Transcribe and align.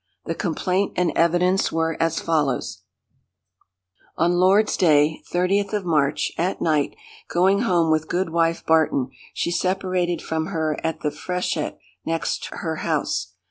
The 0.25 0.33
complaint 0.33 0.93
and 0.95 1.11
evidence 1.15 1.71
were 1.71 1.95
as 2.01 2.19
follows:— 2.19 2.81
"On 4.17 4.31
Lord's 4.39 4.75
day, 4.75 5.21
30th 5.31 5.73
of 5.73 5.85
March, 5.85 6.31
at 6.39 6.59
night, 6.59 6.95
going 7.29 7.59
home 7.59 7.91
with 7.91 8.07
Goodwife 8.09 8.65
Barton, 8.65 9.11
she 9.35 9.51
separated 9.51 10.19
from 10.19 10.47
her 10.47 10.75
at 10.83 11.01
the 11.01 11.11
freshet 11.11 11.77
next 12.03 12.45
her 12.47 12.77
house. 12.77 13.33